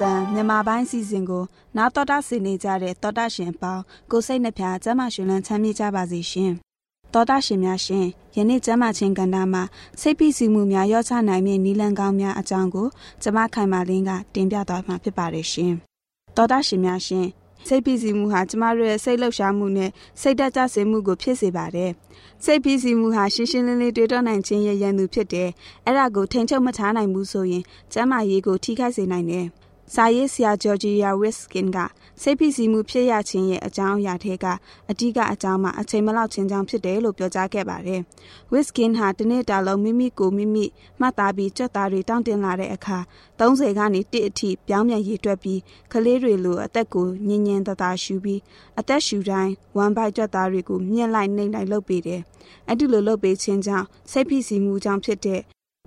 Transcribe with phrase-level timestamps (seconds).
[0.00, 1.44] တန်မြန်မာပိုင်းစီစဉ်ကို
[1.76, 6.52] နာတော်တာဆင်နေကြတဲ့တောတာရှင်ပေါင်းကိုစိတ်နှဖျားကျမ်းမာရှင်လန်းချမ်းမြေ့ကြပါစေရှင်။
[7.14, 8.06] တောတာရှင်များရှင်
[8.36, 9.62] ယနေ့ကျမ်းမာခြင်းကဏ္ဍမှာ
[10.00, 12.86] စိတ်ဖိစီးမှုများရောချနိုင်မည့်နီလန်ကောင်းများအကြောင်းကို
[13.22, 15.72] ကျမခိုင်မာလင်းကတင်ပြသွားမှာဖြစ်ပါတယ်ရှင်။
[16.36, 17.26] တောတာရှင်များရှင်
[17.66, 21.90] စိတ်ဖိစီးမှုဟာကျမတို့ရဲ့စိတ်လှုပ်ရှားမှုနဲ့စိတ်ဓာတ်ကြစေမှုကိုဖြစ်စေပါတယ်။
[22.44, 25.48] စိတ်ဖိစီးမှုဟာရှင်းရှင်းလင်းလင်းတွေးတောနိုင်ခြင်းရဲ့ရန်သူဖြစ်တယ်။
[25.86, 29.46] အဲ့ဒါကိုထိန်ချုပ်မထားနိုင်ဘူးဆိုရင်ကျမ်းမာရေးကိုထိခိုက်စေနိုင်တယ်။
[29.94, 31.78] စာရေးဆရာဂျော်ဂျီယာဝစ်စကင်က
[32.22, 34.46] စိတ်ဖိစီးမှုဖြစ်ရခြင်းရဲ့ အကြောင်းအရာတွေက
[34.90, 38.00] အဓိကအကြောင်းမှာ အချိန်မလောက်ခြင်းကြောင့် ဖြစ်တယ်လို့ ပြောကြားခဲ့ပါတယ်။
[38.52, 40.64] ဝစ်စကင်ဟာ တနေ့တာလုံး မိမိကိုမိမိ
[41.00, 42.98] မှတ်သားပြီး ကြွက်သားတွေ တောင်းတင်လာတဲ့အခါ
[43.38, 45.60] 30ကနေ1အထိ ပြောင်းပြန်ရည်တွက်ပြီး
[45.92, 48.40] ကလေးတွေလို အသက်ကို ညင်ညင်တသာရှူပြီး
[48.78, 52.20] အသက်ရှူတိုင်း ဝမ်ဘိုက်ကြွက်သားတွေကို မြင့်လိုက်နှိမ့်လိုက် လုပ်ပေးတယ်။
[52.68, 55.40] အဲ့ဒီလို လုပ်ပေးခြင်းကြောင့် စိတ်ဖိစီးမှုကြောင့်ဖြစ်တဲ့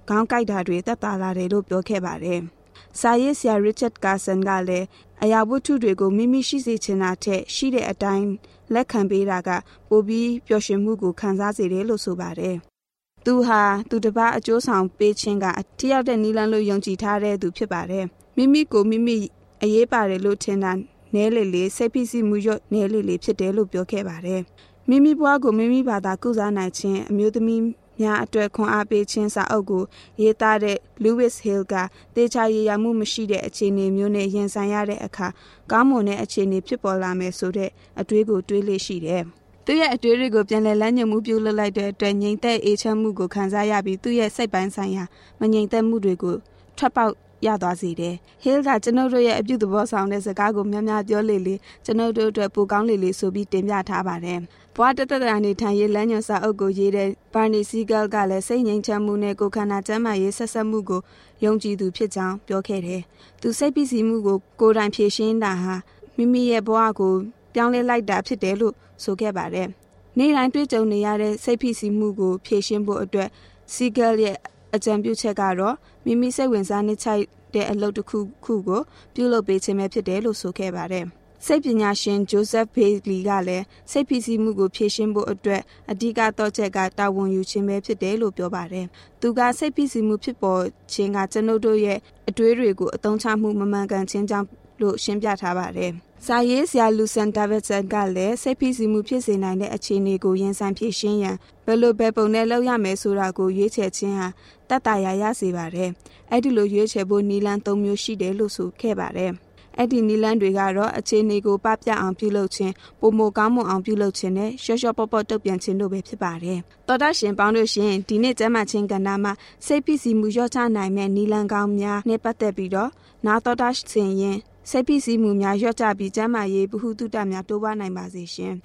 [0.10, 2.42] ခေါင်းကိုက်တာတွေ သက်သာလာတယ်လို့ ပြောခဲ့ပါတယ်။
[3.00, 4.88] စာရေးဆရာ Richard Carson ကလည်း
[5.24, 8.28] အရာဝတ္ထုတွေကို မိမိရှိစေချင်တာထက် ရှိတဲ့အတိုင်း
[8.74, 9.50] လက်ခံပေးတာက
[9.90, 12.56] ပိုပြီးပျော်ရွှင်မှုကိုခံစားစေတယ်လို့ဆိုပါတယ်။
[13.26, 15.46] သူဟာသူတစ်ပါးအကျိုးဆောင်ပေးခြင်းက
[15.78, 18.06] ထိရောက်တဲ့နီလန်းလို့ယုံကြည်ထားတဲ့သူဖြစ်ပါတယ်။
[18.38, 19.18] မိမိကိုမိမိ
[19.64, 20.72] အရေးပါတယ်လို့ထင်တာ
[21.16, 24.42] နဲလေလေစိတ်ဖိစီးမှုရွတ်နဲလေလေဖြစ်တယ်လို့ပြောခဲ့ပါတယ်။
[24.90, 27.62] မိမိဘွားကိုမိမိဘာသာကုစားနိုင်ခြင်းအမျိုးသမီး
[28.02, 29.84] များအတွက်ခွန်အားပေးခြင်းစာအုပ်ကို
[30.22, 31.74] ရေးသားတဲ့ Lewis Hill က
[32.16, 35.28] တေချာရည်ရမှုမရှိတဲ့အခြေအနေမျိုးနဲ့ရင်ဆိုင်ရတဲ့အခါ
[35.72, 37.70] ကောင်းမွန်တဲ့အခြေအနေဖြစ်ပေါ်လာမယ်ဆိုတဲ့
[38.00, 39.24] အတွေးကိုတွေးလေရှိတယ်။
[39.66, 45.04] သူ့ရဲ့အတွေးတွေကိုပြန်လည်လမ်းညွှန်မှုပြုလုပ်လိုက်တဲ့အတွက်ငြိမ်သက်အေးချမ်းမှုကိုခံစားရပြီးသူ့ရဲ့စိတ်ပိုင်းဆိုင်ရာ
[45.40, 46.36] မငြိမ်သက်မှုတွေကို
[46.78, 47.14] ထွက်ပေါက်
[47.46, 54.40] ရသွားစေတယ်။ Hill ကကျွန်ုပ်တို့ရဲ့အပြုသဘောဆောင်တဲ့စကားကိုများများပြောလေလေကျွန်ုပ်တို့အတွက်ပိုကောင်းလေလေဆိုပြီးတင်ပြထားပါတယ်။
[54.76, 61.02] ဘွားတသက်တာနေထိုင်ရေးလမ်းညွှန်စာအုပ်ကိုရေးတဲ့ Barney Siegel ကလည်းစိတ်ငြိမ်ချမ်းမှုနဲ့ကိုယ်ခန္ဓာကျန်းမာရေးဆက်ဆက်မှုကို
[61.44, 63.02] ယုံကြည်သူဖြစ်ကြောင်းပြောခဲ့တယ်။
[63.42, 65.76] သူစိတ်ပစ္စည်းမှုကိုကိုယ်တိုင်ဖြေရှင်းတာဟာ
[66.18, 67.14] မိမိရဲ့ဘဝကို
[67.56, 68.74] ပြောင်းလဲလိုက်တာဖြစ်တယ်လို့
[69.04, 69.68] ဆိုခဲ့ပါတယ်။
[70.18, 73.30] နေ့တိုင်းတွေ့ကြုံနေရတဲ့စိတ်ဖိစီးမှုကိုဖြေရှင်းဖို့အတွက်
[73.74, 74.38] Siegel ရဲ့
[74.76, 75.76] အကြံပြုချက်ကတော့
[76.06, 77.24] မိမိစိတ်ဝင်စားနှိမ့်ချိုက်
[77.54, 78.82] တဲ့အလုပ်တစ်ခုခုကို
[79.16, 81.06] ပြုလုပ်ပေးခြင်းပဲဖြစ်တယ်လို့ဆိုခဲ့ပါတယ်။
[81.46, 88.86] စိတ်ပညာရှင်ဂျိုးဆက်ဘေးလီကလည်းစိတ်ဖိစီးမှုကိုဖြေရှင်းဖို့အတွက်အဓိကတော့ချက်ကတာဝန်ယူခြင်းပဲဖြစ်တယ်လို့ပြောပါတယ်။
[89.22, 90.62] သူကစိတ်ဖိစီးမှုဖြစ်ပေါ်
[90.94, 91.98] ခြင်းကကျွန်ုပ်တို့ရဲ့
[92.30, 94.48] အတွေးတွေကိုအသုံးချမှုမမှန်ကန်ခြင်းကြောင့်
[94.82, 95.94] လို့ရှင်းပြထားပါတယ်။
[96.28, 104.28] စာရေးဆရာလူဆန်ဒါဗစ်ဆန်ကလည်းစိတ်ဖိစီးမှုဖြစ်စေနိုင်တဲ့အခြေအနေကိုရင်ဆိုင်ဖြေရှင်းရန်ဘယ်လိုပဲပုံနဲ့လုပ်ရမယ်ဆိုတာကိုရွေးချယ်ခြင်းဟာ
[104.70, 105.90] တတ်တာရရစေပါတယ်။
[106.32, 109.32] အဲ့ဒီလိုရွေးချယ်ဖို့နီလန်၃မျိုးရှိတယ်လို့ဆိုခဲ့ပါတယ်။
[109.78, 119.34] အဲ့ဒီနီလန်းတွေကတော့အခြေအနေကိုပပြအောင်ပြုလုပ်ခြင်းပုံမကောင်းမွန်အောင်ပြုလုပ်ခြင်းနဲ့ရှော့ရှော့ပေါ့ပေါ့တုတ်ပြန်ခြင်းတို့ပဲဖြစ်ပါတယ်။တော်တာရှင်ပေါင်းလို့ရှင်ဒီနေ့ကျမ်းမာခြင်းကဏ္ဍမှာ
[119.66, 122.92] စိတ်ဖိစီးမှုရော့ချနိုင်မဲ့နီလန်းကောင်းများနဲ့ပတ်သက်ပြီးတော့
[123.26, 124.38] နာတော်တာရှင်ရင်
[124.70, 128.56] စိတ်ဖိစီးမှုများရော့ချပြီးကျမ်းမာရေးဗဟုသုတများတိုးပွားနိုင်ပါစေရှင်။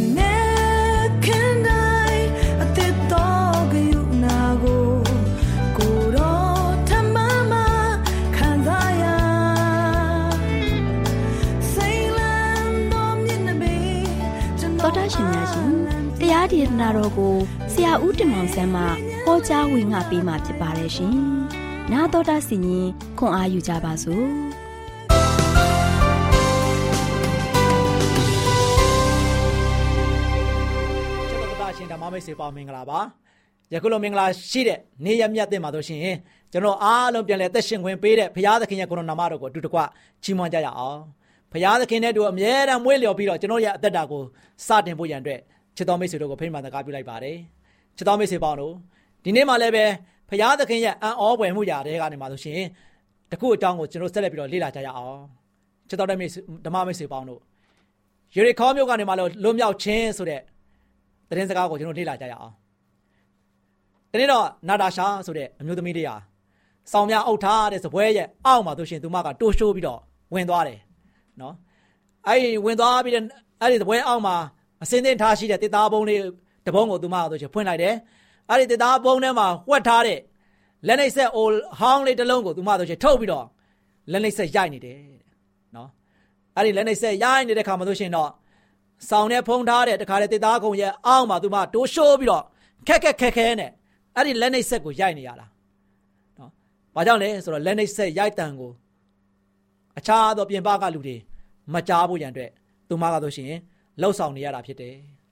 [14.87, 15.70] သောတာရှင်များရှင်
[16.20, 17.35] တရားဒေသနာတော်ကို
[17.73, 18.82] ဆရာဦးတင်မောင်ဆန်းမှ
[19.25, 21.17] ဟောကြားဝင်ငါပေးมาဖြစ်ပါတယ်ရှင်။
[21.93, 22.87] 나သောတာစီရင်
[23.19, 24.25] ခွန်အာယူကြပါစို့။
[31.31, 33.01] ကျွန်တော်တို့အရှင်ဓမ္မမိတ်ဆွေပေါင်းမင်္ဂလာပါ
[33.73, 36.01] ယခုလိုမင်္ဂလာရှိတဲ့နေ့ရက်မြတ်တဲ့မှာတို့ရှင်
[36.53, 39.79] ကျွန်တော်အားလုံးပြန်လဲသက်ရှင်ခွင့်ပေးတဲ့ဘုရားသခင်ရဲ့ကိုရိုနာမတော်ကိုအတူတကွ
[40.23, 41.01] ချီးမွမ်းကြရအောင်
[41.53, 44.23] ဘုရားသခင်နဲ့တို့အမြဲတမ်းမွေးလျော်ပြီးတော့ကျွန်တော်ရဲ့အသက်တာကို
[44.67, 45.41] စတင်ဖို့ရန်အတွက်
[45.77, 47.37] ချစ်တော်မိတ်ဆွေတို့ကိုဖိမ့်မှန်တကားပြုလိုက်ပါတယ်
[47.97, 48.75] ချစ်တော်မိတ်ဆွေပေါင်းတို့
[49.25, 49.85] ဒီနေ့မှလည်းပဲ
[50.29, 52.61] ဘုရားသခင်ရဲ့အံ့ဩပွေမှုရာတွေကနေမှာဆိုရှင်
[53.31, 55.21] တခုအကြောင်းကိုကျွန်တော်ဆက်လက်ပြီးတော့လေ့လာကြရအောင်
[55.88, 56.31] ချစ်တော်တဲ့မိတ်
[56.67, 57.41] ဓမ္မမိတ်ဆွေပေါင်းတို့
[58.37, 60.41] ယေရီခေါမြို့ကနေမှလို့လွတ်မြောက်ခြင်းဆိုတဲ့
[61.29, 62.55] သတင်းစကားကိုကျွန်တော်လေ့လာကြရအောင်
[64.11, 66.17] ဒီနေ့တော့နာတာရှာဆိုတဲ့အမျိုးသမီးလေးဟာ
[66.93, 70.00] စောင်းများအုပ်ထားတဲ့စပွဲရဲ့အောက်မှာသူရှင်သူမကတိုးရှိုးပြီးတော့
[70.35, 70.79] ဝင်သွားတယ်
[71.41, 71.55] နော်
[72.27, 73.23] အဲ့ဒီဝင်သွားပြီးတဲ့
[73.61, 74.37] အဲ့ဒီစပွဲအောက်မှာ
[74.82, 76.20] အစင်းသင်းထားရှိတဲ့တစ်သားပုံးလေး
[76.67, 77.94] တပုံးကိုသူမကသူရှင်ဖွင့်လိုက်တယ်
[78.50, 80.20] အဲ့ဒီတစ်သားပုံးထဲမှာဝှက်ထားတဲ့
[80.87, 81.46] လက်နှိပ်ဆက်အို
[81.79, 83.46] ဟောင်းလေးတစ်လုံးကိုသူမသူရှင်ထုတ်ပြီးတော့
[84.12, 84.99] လက်နှိပ်ဆက်ရိုက်နေတယ်
[85.76, 85.88] နော်
[86.56, 88.31] အဲ့ဒီလက်နှိပ်ဆက်ရိုက်နေတဲ့ခါမှာသူရှင်တော့
[89.11, 92.44] ဆောင်းနဲ့ဖုံးထားတဲ့တခါလေတစ်သားကုံရဲ့အောက်မှာသူမတိုးရှိုးပြီးတော့
[92.88, 93.70] ခက်ခက်ခက်ခဲနဲ့
[94.17, 95.46] အဲ့ဒီလက်နှိပ်ဆက်ကိုရိုက်နေရတာ
[96.38, 96.50] နော်။
[96.94, 98.73] ဘာကြောင့်လဲဆိုတော့လက်နှိပ်ဆက်ရိုက်တံကို
[99.99, 101.17] အခြားသောပြင်ပကလူတွေ
[101.73, 102.50] မကြားဖို့ရန်အတွက်
[102.88, 103.52] သူမကဆိုရှင်
[104.00, 104.96] လှုပ်ဆောင်နေရတာဖြစ်တယ်။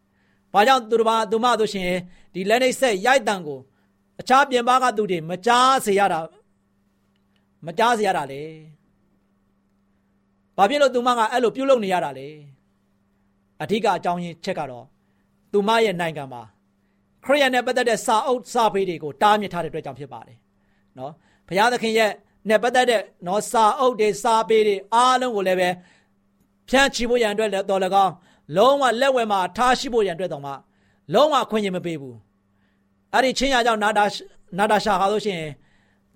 [0.52, 1.90] ဘာကြောင့်သူတို့ဘာသူမဆိုရှင်
[2.34, 3.60] ဒီလက်နှိပ်ဆက်ရိုက်တံကို
[4.20, 6.20] အခြားပြင်ပကသူတွေမကြားစေရတာ
[7.66, 8.43] မကြားစေရတာလေ။
[10.56, 12.28] ဘာဖြစ်လို့သူမကအဲ့လိုပြုတ်လုံနေရတာလဲ။
[13.62, 14.87] အဓိကအကြောင်းရင်းချက်ကတော့
[15.52, 16.43] သူမရဲ့နိုင်ငံမှာ
[17.25, 20.38] ခရိယန်နဲ့ပတ်သက်တဲ့စာအုပ်စာပေတွေကိုတားမြစ်ထားတဲ့အတွက်ကြောင့်ဖြစ်ပါတယ်။
[20.98, 21.12] နော်
[21.48, 22.10] ဘုရားသခင်ရဲ့
[22.48, 25.69] နဲ့ပတ်သက်တဲ့နော်စာအုပ်တွေစာပေတွေအားလုံးကိုလည်းပဲ
[26.69, 28.12] ဖြန့်ချီဖို့ရန်အတွက်တော်လည်းကောင်း
[28.56, 30.52] လုံးဝလက်ဝဲမှာထားရှိဖို့ရန်အတွက်တော့မှ
[31.14, 32.16] လုံးဝခွင့်ရမပေးဘူး။
[33.14, 34.04] အဲ့ဒီချင်းရကြောင့်နာတာ
[34.58, 35.50] နာတာရှာဟာလို့ရှိရင်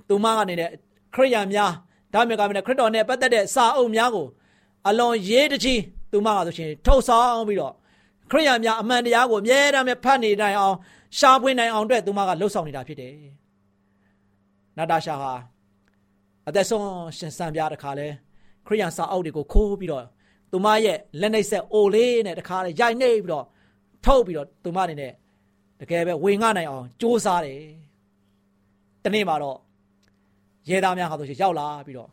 [0.09, 0.71] သူမကနေတဲ့
[1.15, 1.73] ခရိယန်များ
[2.12, 4.27] ဒါမြကမနဲ့ခရစ်တော်နဲ့ပတ်သက်တဲ့စာအုပ်များကို
[4.88, 5.81] အလွန်ရေးတကြီး
[6.12, 7.75] သူမကဆိုရှင်ထုတ်ဆောင်ပြီးတော့
[8.31, 10.77] ခရိယန်များအမှန်တရားကိုအမြဲတမ်းဖတ်နေနိုင်အောင်
[11.19, 13.12] ရှားပွင့်နိုင်အောင်အတွက်သူမကလှုပ်ဆောင်နေတာဖြစ်တယ်။
[14.77, 15.32] နာတာရှာဟာ
[16.49, 16.87] အသက်ဆုံး
[17.19, 18.06] ရှင်စံပြတခါလဲ
[18.67, 20.05] ခရိယန်စာအုပ်တွေကိုခိုးပြီးတော့
[20.56, 23.44] သူမရဲ့လက်နှိပ်ဆက်အိုလေးနဲ့တခါလဲရိုက်နှိပ်ပြီးတော့
[24.05, 25.12] ထုတ်ပြီးတော့သူမအနေနဲ့
[25.81, 27.61] တကယ်ပဲဝေငှနိုင်အောင်စူးစမ်းတယ်။
[29.05, 29.58] တနေ့မှာတော့
[30.69, 32.11] ရဲသားများဟာဆိုရှင်ရောက်လာပြီးတော့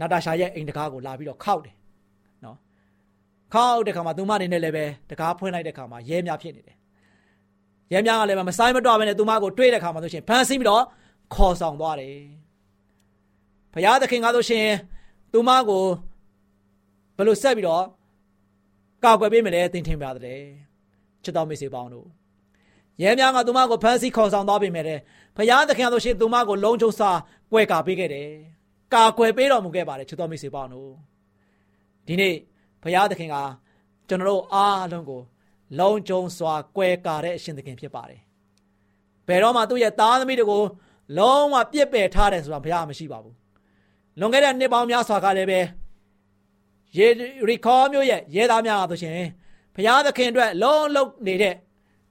[0.00, 1.74] နာတာရှာရဲ့အိမ်တကားကိုလာပြီးတော့ခောက်တယ်။
[2.44, 2.56] နော်။
[3.54, 6.76] ခောက်တဲ့ခါမှာသူမအနေနဲ့လည်းပဲတကားဖွင့်လိုက်တဲ့ခါမှာရဲများဖြစ်နေတယ်
[7.92, 10.84] ရဲများကလည်းမဆိုင်မတော့ဘဲနဲ့သူမကိုတွေးတဲ့ခါမှာဆိုရှင်ဖမ်းဆီးပြီးတော့
[11.34, 12.16] ခေါ်ဆောင်သွားတယ်။
[13.74, 14.66] ဘုရားသခင်ကဆိုရှင်
[15.32, 15.84] သူမကို
[17.20, 17.84] ဘယ်လိုဆက်ပြီးတော့
[19.04, 20.42] ကောက်ွယ်ပေးမလဲသင်ထင်ပါတယ်။
[21.24, 22.06] ချစ်တော်မိတ်ဆွေပေါင်းတို့
[23.02, 24.98] ရဲများကသူမကိုဖမ်းဆီးခေါ်ဆောင်သွားပေးမယ်တဲ့။
[25.36, 27.10] ဘုရားသခင်ကဆိုရှင်သူမကိုလုံခြုံစွာ
[27.52, 28.28] ကွယ်ကာပေးခဲ့တယ်။
[28.94, 30.90] ကာကွယ်ပေးတော်မူခဲ့ပါတယ်ချစ်တော်မိတ်ဆွေပေါင်းတို့
[32.06, 32.34] ဒီနေ့
[32.82, 33.36] ဘုရားသခင်က
[34.08, 35.20] ကျွန်တော်တို့အားလုံးကို
[35.80, 38.20] လုံခြုံစွာကွယ်ကာတဲ့အရှင်သခင်ဖြစ်ပါတယ်။
[39.28, 40.62] ဘယ်တော့မှသူ့ရဲ့သားသမီးတွေကို
[41.18, 43.34] လုံးဝပြစ်ပယ်ထားတယ်ဆိုတာဘုရားမရှိပါဘူး။
[44.18, 45.60] လွန်ခဲ့တဲ့နှစ်ပေါင်းများစွာကလည်းပဲ
[46.98, 47.06] ယေ
[47.48, 49.18] ရီခေါမျိုးရဲ့ရဲသားများဆိုရှင်
[49.74, 51.54] ဘုရားသခင်အတွက်လုံးလုံးနေတဲ့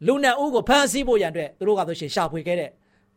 [0.07, 2.69] လူနဲ့ဦးကိုဖမ်းဆီးဖို့ရန်အတွက်သူတို့ကဆိုရှင်ရှာဖွေခဲ့တဲ့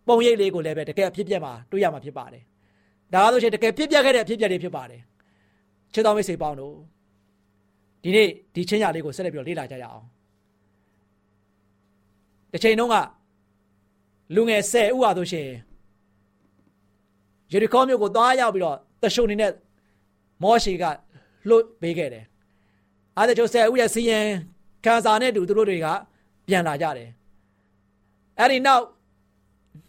[0.09, 2.43] ပုံရိပ်လေးကိုလည်းပဲတကယ်အဖြစ်ပြက်မှာတွေ့ရမှာဖြစ်ပါတယ်။
[3.15, 5.01] ဒါကဆိုရှင်တကယ်ဖြစ်ပြက်ခဲ့တဲ့အဖြစ်ပြက်တွေဖြစ်ပါတယ်။
[5.93, 6.75] ချစ်တော်မိတ်ဆွေပေါင်းတို့
[8.03, 10.05] ဒီနေ့ဒီချင်းရလေးကိုဆက်လက်ပြီးတော့လေ့လာကြရအောင်။
[12.53, 12.97] တစ်ချိန်တုန်းက
[14.35, 15.49] လူငယ်10ဦးဟာဆိုရှင်
[17.53, 19.53] ယေရီခေါမြို့ကိုသွားရောက်ပြီးတော့တရှုံနေနဲ့
[20.43, 20.85] မောရှေက
[21.49, 22.25] လွတ်ပေးခဲ့တယ်။
[23.17, 24.27] အားတဲ့ကျိုး10ဦးရဲ့စီရင်
[24.85, 25.87] ခံစာနဲ့တူသူတို့တွေက
[26.47, 27.11] ပြန်လာကြတယ်။
[28.39, 28.85] အဲ့ဒီနောက်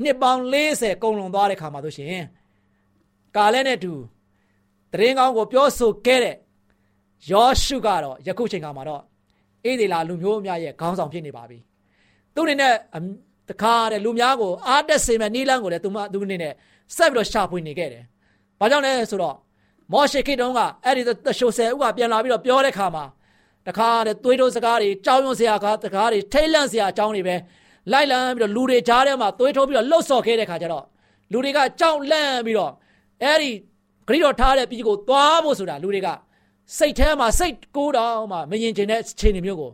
[0.03, 2.23] နှစ်ပေါင်း40ကုန်လွန်သွားတဲ့ခါမှာဆိုရှင်
[3.37, 3.93] ကာလဲနဲ့တူ
[4.91, 6.35] တရင်ကောင်းကိုပြောဆိုခဲ့တဲ့
[7.31, 9.01] ယောရှုကတော့ယခုချိန်ခါမှာတော့
[9.65, 11.57] အေးဒီလာလူမျိုးများရဲ့ခေါင်းဆောင်ဖြစ်နေပါပြီ
[12.35, 12.73] သူအနေနဲ့
[13.49, 16.53] တခါတဲ့လူများကိုအားတက်စေမဲ့နီးလန်းကိုလည်းသူမသူအနေနဲ့
[16.95, 18.03] ဆက်ပြီးတော့ရှာဖွေနေခဲ့တယ်။
[18.59, 19.35] ဘာကြောင့်လဲဆိုတော့
[19.91, 23.05] မောရှေခေတုံးကအဲ့ဒီတရှိုဆယ်ဥကပြန်လာပြီးတော့ပြောတဲ့ခါမှာ
[23.67, 27.35] တခါတဲ့သွေးတိုးစကားတွေကြောင်းရွံစရာကားတခါတွေထိတ်လန့်စရာအကြောင်းတွေပဲ
[27.91, 30.85] လိုက်လံပြီးတော့လူတွေကြားထဲမှာသွေးထိုးပြီးတော့လှုပ်ဆော်ခဲ့တဲ့ခါကျတော့
[31.31, 32.71] လူတွေကကြောက်လန့်ပြီးတော့
[33.23, 33.51] အဲ့ဒီ
[34.07, 36.09] ဂရိတော်ထားတဲ့ပြည်ကိုသွားဖို့ဆိုတာလူတွေက
[36.77, 39.71] စိတ်ထဲမှာစိတ်ကိုးတော့မှမရင်ကျင်တဲ့အခြေအနေမျိုးကို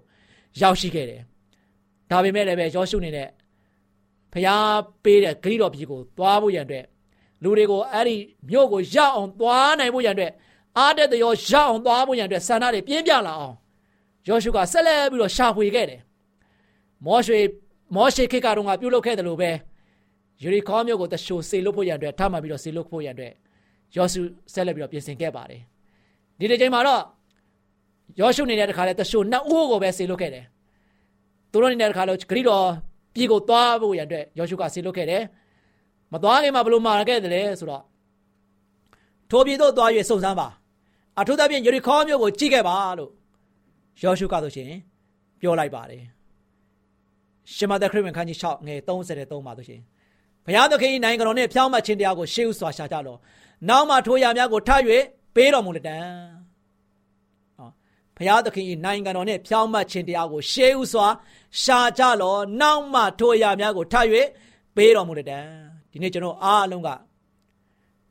[0.62, 1.22] ရောက်ရှိခဲ့တယ်။
[2.12, 3.28] ဒါပေမဲ့လည်းပဲယောရှုနေနဲ့
[4.34, 6.86] ဖျားပေးတဲ့ဂရိတော်ပြည်ကိုသွားဖို့ရန်အတွက်
[7.44, 8.16] လူတွေကိုအဲ့ဒီ
[8.50, 10.32] မြို့ကိုရောက်အောင်သွားနိုင်ဖို့ရန်အတွက်
[10.78, 13.56] အားတဲ့ရောရောက်အောင်သွားဖို့ရန်အတွက်ဆန္ဒတွေပြင်းပြလာအောင်
[14.28, 16.00] ယောရှုကဆက်လက်ပြီးတော့ရှာဖွေခဲ့တယ်။
[17.06, 17.40] မောရှေ
[17.96, 19.52] မောရှေခေတ်ကတော့ငါပြုလုပ်ခဲ့တယ်လို့ပဲ
[20.42, 23.34] ယူရီခေါမြို့ကိုတရှိုစေလို့ဖို့ရန်အတွက်ထပ်မှပြီးတော့စေလို့ဖို့ရန်အတွက်
[23.96, 24.22] ယောရှု
[24.54, 25.62] ဆက်လက်ပြီးတော့ပြင်ဆင်ခဲ့ပါတယ်။
[26.40, 27.02] ဒီတစ်ချိန်မှာတော့
[28.20, 30.46] ယောရှုနေတဲ့တခါလဲတရှိုနှစ်ဦးကိုပဲစေလို့ခဲ့တယ်။
[31.52, 32.66] သူတို့နေတဲ့တခါလို့ဂရိတော်
[33.14, 35.24] ပြည်ကိုသွားဖို့ရန်အတွက်ယောရှုကစေလို့ခဲ့တယ်။
[36.14, 37.84] မသွားခင်မှာဘလို့မာခဲ့တယ်လဲဆိုတော့
[39.30, 40.48] ထိုပြည်သို့သွား၍စုံစမ်းပါ။
[41.20, 43.12] အထူးသဖြင့်ယူရီခေါမြို့ကိုကြည့်ခဲ့ပါလို့
[44.04, 44.72] ယောရှုကဆိုရှင်
[45.40, 46.04] ပြောလိုက်ပါတယ်။
[47.56, 49.82] ရှမသက်ခရစ်ဝင်ခန်းကြီး6ငယ်33မှာဆိုရှင်
[50.46, 53.20] ဘုရားသခင်နိုင်ငံတော်နှင့်ဖြောင်းမှတ်ခြင်းတရားကိုရှေးဥစွာရှာကြလော့
[53.70, 54.70] နောက်မှထိုရာများကိုထ၍
[55.36, 55.98] ပေးတော်မူလက်တံ
[57.58, 57.72] နော်
[58.18, 61.08] ဘုရားသခင်နိုင်ငံတော်နှင့်ဖြောင်းမှတ်ခြင်းတရားကိုရှေးဥစွာ
[61.64, 63.96] ရှာကြလော့နောက်မှထိုရာများကိုထ၍
[64.76, 65.69] ပေးတော်မူလက်တံဒီ
[66.02, 66.90] နေ့ကျွန်တော်အားအလုံးက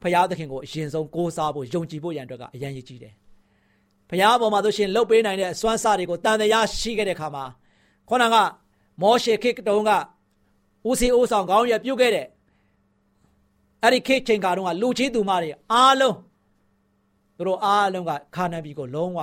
[0.03, 3.15] ဘုရားသခင်ကိုအရင်ဆုံးကိုးစားဖို့ယုံကြည်ဖို့ရန်အတွက်ကအရန်ရည်ကြီးတယ်
[4.11, 7.45] ဘုရားပေါ်မှာဆိုရှင်လှုပ်ပေးနိုင်တဲ့အစွမ်းစားတွေကိုတန်တရားရှိခဲ့တဲ့ခါမှာ
[8.09, 8.37] ခေါင်းက
[9.03, 9.91] မောရှေခေတ်တုန်းက
[10.89, 12.27] ဦးစီးဦးဆောင်ခေါင်းရပြုတ်ခဲ့တဲ့
[13.83, 16.17] အဲ့ဒီခေတ်ချိန်ကတော့လူချင်းသူမတွေအားလုံး
[17.37, 19.21] သူတို့အားလုံးကခါနန်ပြည်ကိုလုံးဝ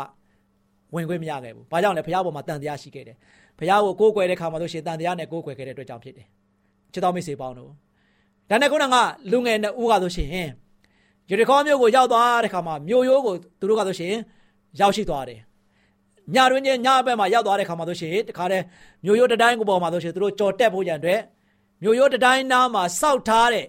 [0.93, 3.15] ဝင်ခွင့်မရခဲ့ဘူး။ဘာကြောင့်လဲဘုရားပေါ်မှာတန်တရားရှိခဲ့တယ်။
[3.59, 6.27] ဘုရားကိုကိုးကွယ်တဲ့ခါမှာဆိုရှင်တန်တရားနဲ့ကိုးကွယ်ခဲ့တဲ့အတွက်ကြောင့်ဖြစ်တယ်။
[6.93, 7.71] ချစ်တော်မိတ်ဆွေပေါင်းတို့
[8.49, 8.95] ဒါနဲ့ခုနက
[9.31, 10.29] လူငယ်နှစ်ဦးကဆိုရှင်
[11.29, 14.13] ယေရီခေါမြို့ကိုရောက်သွားတဲ့ခါမှာမြို့ရိုးကိုသူတို့ကဆိုရှင်
[14.79, 15.39] ရောက်ရှိသွားတယ်။
[16.35, 18.63] ညတွင်ချင်းညဘက်မှာရောက်သွားတဲ့ခါမှာဆိုရှင်တခါတည်း
[19.05, 21.21] မြို့ရိုးတတိုင်းကိုပေါ်မှာဆိုရှင်သူတို့ကြော်တက်ဖို့ရန်အတွက်
[21.83, 23.65] မြို့ရိုးတတိုင်းနားမှာစောက်ထားတဲ့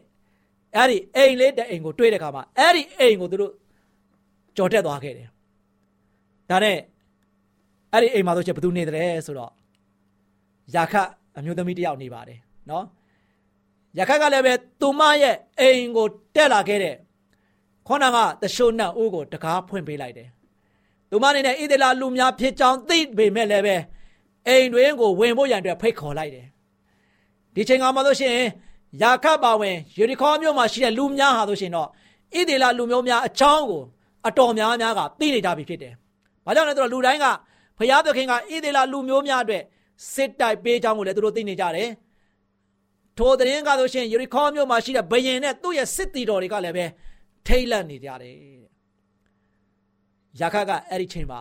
[0.76, 3.52] အဲ့ဒီအိမ်လေးတဲ့အိမ်ကိုတွေးတဲ့ခါမှာအဲ့ဒီအိမ်ကိုသူတို့
[4.56, 5.28] ကြော်တက်သွားခဲ့တယ်
[6.50, 6.76] ဒါနဲ့
[7.92, 9.52] အဲ့ဒီအိမ်မှာဆိုရှင်ဘယ်သူနေတယ်ဆိုတော့
[10.74, 12.38] ယာခတ်အမျိုးသမီးတယောက်နေပါတယ်
[12.70, 12.84] နော်
[13.98, 16.94] ယာခတ်ကလည်းပဲသူမရဲ့အိမ်ကိုတက်လာခဲ့တဲ့
[17.86, 20.28] ခေါနာကတရှိုးနတ်ဦးကိုတကားဖွင့်ပေးလိုက်တယ်
[21.10, 23.76] သူမအနေနဲ့ဣသေလလူများဖြစ်ကြောင်းသိပေမဲ့လည်းပဲ
[24.48, 26.46] အိမ်တွင်ကိုဝင်ဖို့ရန်အတွက်ဖိတ်ခေါ်လိုက်တယ်
[27.54, 28.46] ဒီချိန်ကမှလို့ရှိရင်
[29.02, 31.88] ယာခတ်ပါဝင်ယေရီခေါမြို့မှာရှိတဲ့လူများဟာဆိုရှင်တော့
[32.34, 33.82] ဣသေလလူမျိုးများအချောင်းကို
[34.26, 35.92] အတော်များများကသိနေကြပြီဖြစ်တယ်။
[36.46, 37.26] ဘာကြောင့်လဲဆိုတော့လူတိုင်းက
[37.78, 39.62] ဖျားသခင်ကဣသေလလူမျိုးများအတွက်
[40.12, 41.88] စစ်တိုက်ပေးကြောင်းကိုလည်းသူတို့သိနေကြတယ်။
[43.18, 46.86] ထိုသတင်းကဆိုရှင်ယေရီခေါမြို့မှာရှိတဲ့ဘယင်နဲ့သူ့ရဲ့စစ်တီတော်တွေကလည်းပဲ
[47.46, 48.36] ထိတ်လန့်နေကြတယ်
[50.40, 51.40] ယာခတ်ကအဲ့ဒီချိန်မှာ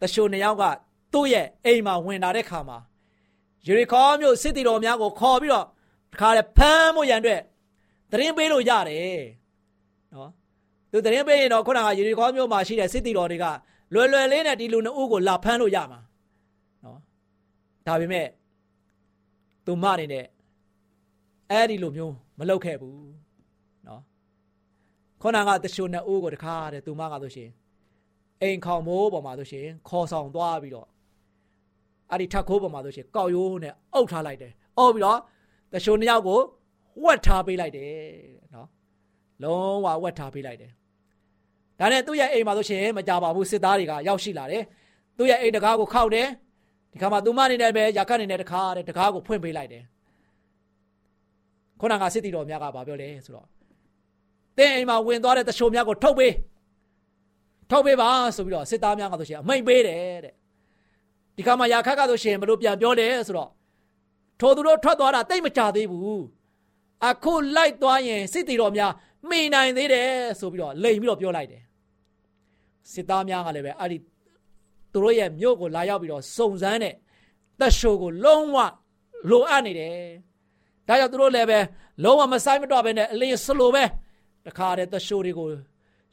[0.00, 0.64] တရှိုနှစ်ယောက်က
[1.12, 2.78] သူ့ရဲ့အိမ်မှာဝင်လာတဲ့ခါမှာ
[3.66, 5.66] ယေရီခေါမြို့စစ်တီတော်များကိုခေါ်ပြီးတော့
[6.12, 7.40] တခါလေဖမ်းဖို့ရန်အတွက်
[8.10, 9.22] သတင်းပေးလို့ရတယ်
[10.14, 10.30] နော်
[10.92, 13.46] သူသတင်းပေးရင်တော့ခုနကယေရီခေါမြို့မှာရှိတဲ့စစ်တီတော်တွေက
[13.94, 16.00] လွယ်လွယ်လေးနဲ့ဒီလူနှစ်ဦးကိုလာဖမ်းလို့ရမှာ
[16.84, 16.98] နော်
[17.86, 18.26] ဒါပေမဲ့
[19.66, 20.26] သူမအနေနဲ့
[21.50, 23.10] အဲ့ဒီလိုမျိုးမလုပ်ခဲ့ဘူး
[23.86, 24.02] နော်
[25.22, 27.50] ခုနကတရှိုနှစ်ဦးကိုတခါတဲ့သူမကဆိုရှင်
[28.42, 30.86] အိမ်ခေါင်မိုးပေါ်မှာဆိုရှင်ခေါ်ဆောင်သွားပြီးတော့
[32.10, 35.18] အဲ့ဒီထက်ခိုးပေါ်မှာဆိုရှင်ကောက်ရိုးနဲ့အုပ်ထားလိုက်တယ်အုပ်ပြီးတော့
[35.72, 36.40] တရှိုနှစ်ယောက်ကို
[37.04, 37.92] ဝက်ထားပေးလိုက်တယ်
[38.54, 38.68] နော်
[39.42, 40.70] လုံးဝဝက်ထားပေးလိုက်တယ်
[41.78, 44.64] ဒါနဲ့သူ့ရဲ့အိမ်မှာဆိုရှင်မကြပါဘူးစစ်သားတွေကရောက်ရှိလာတယ်
[45.16, 46.28] သူ့ရဲ့အိမ်တကားကိုခောက်တယ်
[46.92, 49.84] ဒီခါမှာသူမနေနဲ့ပဲရခတ်နေနဲ့တကားတဲ့တကားကိုဖွင့်ပေးလိုက်တယ်
[51.80, 53.46] ခုနကစစ်တီတော်များကဘာပြောလဲဆိုတော့
[54.58, 56.34] တင်းအိမ်မှာဝင်သွားတဲ့တရှိုများကိုထုတ်ပေး
[57.70, 60.34] ထုတ်ပေးပါဆိုပြီးတော့စစ်သားများကဆိုရှင်အမိန်ပေးတယ်တဲ့
[61.36, 63.50] ဒီခါမှာယာခတ်ကဆိုရှင်ဘလို့ပြန်ပြောတယ်ဆိုတော့
[64.40, 66.22] ထိုသူတို့ထွက်သွားတာတိတ်မကြသေးဘူး
[67.08, 68.92] အခုလိုက်သွားရင်စစ်တီတော်များ
[69.28, 70.08] မိနိုင်သေးတယ်
[70.40, 71.62] ဆိုပြီးတော့လိန်ပြီးတော့ပြောလိုက်တယ်
[72.92, 73.98] စစ်သားများကလည်းပဲအဲ့ဒီ
[74.92, 76.94] သူတို့ရဲ့မြို့ကိုလာရောက်ပြီးတော့စုံစမ်းတဲ့
[77.60, 78.56] တက်ရှိုးကိုလုံးဝ
[79.30, 79.96] လိုအပ်နေတယ်
[80.90, 81.58] ဒါကြောင့်သူတို့လည်းပဲ
[82.04, 83.84] လုံးဝမဆိုင်မတော့ဘဲနဲ့အလင်းစလိုပဲ
[84.46, 85.48] တခါတည်းတက်ရှိုးတွေကို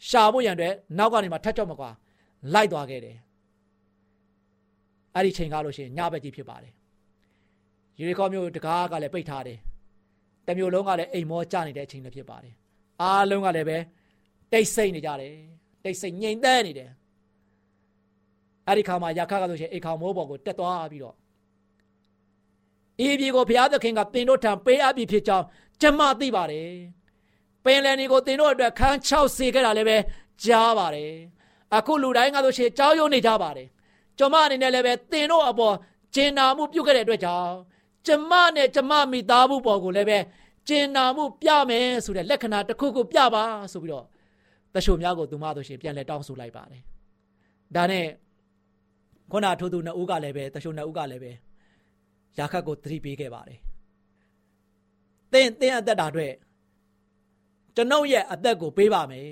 [0.08, 1.90] ရှာဖို့ရန်အတွက်နောက်ကနေမှထက်ကြောက်မကွာ
[2.54, 3.18] လိုက်သွားခဲ့တယ်
[5.16, 6.74] အဲ့ဒီချိန်ကားလို့ရှိရင်ညဘက်ကြီးဖြစ်ပါတယ်
[8.00, 9.60] ယူရီကောမျိုးတကားကလည်းပိတ်ထားတယ်
[10.48, 12.54] တမျိုးလုံးကလည်းအိမ်မောကျနေတဲ့အချိန်လည်းဖြစ်ပါတယ်
[13.02, 13.78] အားလုံးကလည်းပဲ
[14.52, 15.34] တိတ်ဆိတ်နေကြတယ်
[15.84, 16.90] တိတ်ဆိတ်ငြိမ်သက်နေတယ်
[18.68, 21.16] အဲ့ဒီခါမှာယာခကဆိုရှင်အိမ်ခေါမိုးပေါ်ကိုတက်သွားပြီးတော့
[23.06, 25.46] ဤပြည်ကိုဘုရားသခင်ကတင်တို့ထံပေးအပ်ပြီးဖြစ်ကြောင်း
[25.82, 26.72] ကျမသိပါတယ်
[27.64, 29.98] ပင်လယ်နေကိုတင်တို့အတွက်ခန်း6စေခဲ့တာလည်းပဲ
[30.44, 31.14] ကြားပါတယ်
[31.76, 33.68] အခုလူတိုင်းကဆိုရှင်ကြောက်ရွံ့နေကြပါတယ်
[34.18, 35.76] ကျမအနေနဲ့လည်းပဲတင်တို့အပေါ်
[36.16, 37.54] ကျင်နာမှုပြုခဲ့တဲ့အတွက်ကြောင့်
[38.08, 40.18] ကျမနဲ့ကျမမိသားစုပေါ်ကိုလည်းပဲ
[40.68, 44.06] ကျင်နာမှုပြမယ်ဆိုတဲ့လက္ခဏာတစ်ခုခုပြပါဆိုပြီးတော့
[44.76, 46.82] တချို့များကိုသူမတို့ရှင်ပြန်လဲတောင်းဆိုလိုက်ပါတယ်
[47.76, 48.06] ဒါနဲ့
[49.32, 51.32] ခုနထိုးသူနှစ်ဦးကလည်းပဲတချို့နှစ်ဦးကလည်းပဲ
[52.40, 53.60] ရာခတ်ကိုသတိပေးခဲ့ပါတယ်။
[55.32, 56.34] သင်သင်အသက်တာအတွက်
[57.76, 59.30] ကျွန်ုပ်ရဲ့အသက်ကိုပေးပါမယ်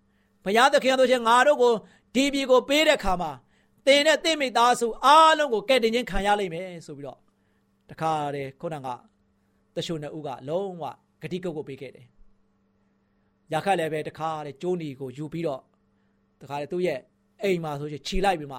[0.44, 1.72] ။ဘုရားသခင်တို့ချင်းငါတို့ကို
[2.14, 3.32] ဒီပြည်ကိုပေးတဲ့ခါမှာ
[3.86, 7.18] သင်နဲ့သင်မိသားစုအားလုံးကိုကဲ့တင်ခြင်းခံရလိမ့်မယ်ဆိုပြီးတော့
[7.90, 8.88] တခါတည်းခုနက
[9.76, 10.84] တချို့နှစ်ဦးကလုံးဝ
[11.22, 12.06] ဂတိကုတ်ကိုပေးခဲ့တယ်။
[13.52, 15.62] ရာခတ်လည်းပဲတခါတည်းကျိုးနီကိုယူပြီးတော့
[16.42, 17.00] တခါတည်းသူ့ရဲ့
[17.42, 18.58] အိမ်မှာဆိုချီလိုက်ပြီးမှ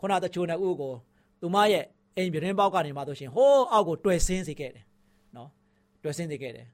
[0.00, 0.94] ခုနတချို့နှစ်ဦးကို
[1.40, 1.84] သူမရဲ့
[2.18, 4.84] အိမ်ပြတင်းပေါက်ကနေမှဆိုရှင်ဟိုးအောက်ကိုတွယ်ဆင်းစေခဲ့တယ်
[5.36, 5.48] နော်
[6.02, 6.66] တွယ်ဆင်းစေခဲ့တယ်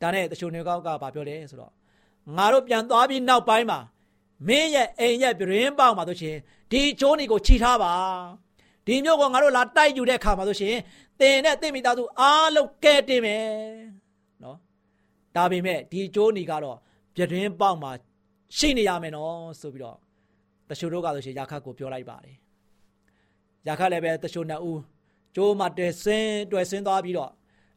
[0.00, 1.72] ဒါနဲ့တချို့နှစ်ကောက်ကဘာပြောလဲဆိုတော့
[2.36, 3.78] ငါတို့ပြန်သွားပြီးနောက်ပိုင်းမှာ
[4.48, 6.36] မင်းရဲ့အိမ်ရဲ့ပြတင်းပေါက်မှာဆိုရှင်
[6.72, 7.92] ဒီကျိုးနေကိုခြိထားပါ
[8.86, 10.76] ဒီမျိုးကငါတို့လာတိုက်ယူတဲ့အခါမှာဆိုရှင်
[11.20, 13.44] တင်နဲ့တင့်မိသားစုအားလုံးကဲတင်မယ်
[14.42, 14.56] နော်
[15.36, 16.76] ဒါပေမဲ့ဒီကျိုးနေကတော့
[17.14, 17.90] ပြတင်းပေါက်မှာ
[18.58, 19.96] ရှိနေရမယ်နော်ဆိုပြီးတော့
[20.70, 22.36] တချို့တို့ကဆိုရှင်ရာခတ်ကိုပြောလိုက်ပါတယ်
[23.68, 24.80] ရာခတ်လည်းပဲတချို့နှစ်ဦး
[25.34, 27.30] ကျိုးမှတွေ့ဆင်းတွေ့ဆင်းသွားပြီးတော့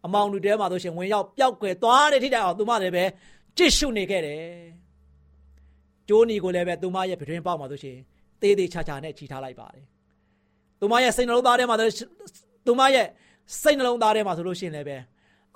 [0.05, 3.03] အမောင်လူတဲမှာဆိုရှင်ဝင်ရောက်ပျောက်ကွယ်သွားတဲ့ထိတိုင်အောင်သူမလည်းပဲ
[3.57, 4.41] ကြစ်ရှုနေခဲ့တယ်
[6.07, 7.97] ကျိုးနီကိုလည်းပဲသူမရဲ့ပြတင်းပေါက်မှာဆိုရှင်
[8.41, 9.85] တေးသေးချာချာနဲ့ခြိထားလိုက်ပါတယ်
[10.79, 11.75] သူမရဲ့စိတ်နှလုံးသားထဲမှာ
[12.65, 13.07] သူမရဲ့
[13.61, 14.97] စိတ်နှလုံးသားထဲမှာဆိုလို့ရှိရင်လည်းပဲ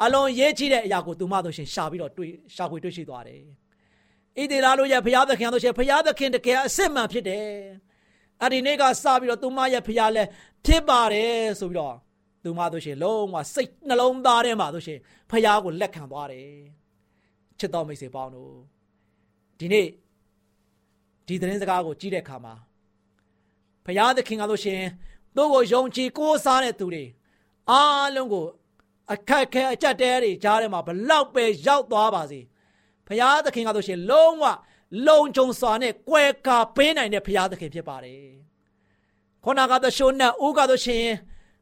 [0.04, 3.40] အလွန်ရေးကြည့်တဲ့အရာကိုသူမဆိုရှင်ရှာပြီးတော့တွေ့ရှာဖွေတွေ့ရှိသွားတယ်
[4.38, 7.46] ဣသေလတို့ရဲ့ဘုရားသခင်တို့ရှင်ဘုရားသခင်တကယ်အစစ်မှန်ဖြစ်တယ်
[8.42, 10.30] အဲ့ဒီနေ့ကစပြီးတော့သူမရဲ့ဘုရားလည်း
[10.66, 11.96] ဖြစ်ပါတယ်ဆိုပြီးတော့
[12.44, 16.50] သူမတို့ရှင်လုံးဝစိတ်နှလုံးသားထဲမှာတို့ရှင်ဘုရားကိုလက်ခံသွားတယ်
[17.60, 18.54] ချစ်တော်မိတ်ဆွေပေါင်းတို့
[19.60, 19.88] ဒီနေ့
[21.28, 22.54] ဒီသတင်းစကားကိုကြည့်တဲ့အခါမှာ
[23.86, 24.82] ဘုရားသခင်ကတို့ရှင်
[25.36, 27.06] သူ့ကိုယုံကြည်ကိုးစားတဲ့သူတွေ
[27.72, 28.46] အားလုံးကို
[29.14, 32.40] အခက်ခဲအကြက်တဲတွေကြားထဲမှာဘလောက်ပဲရောက်သွားပါစေ
[33.08, 34.44] ဖရာသခင်ကဆိုရှင်လုံးဝ
[35.08, 38.22] လုံခြုံစွာနဲ့ကွယ်ကာပေးနိုင်တဲ့ဖရာသခင်ဖြစ်ပါတယ်
[39.44, 41.06] ခုနကသရှုံးနဲ့ဦးကဆိုရှင်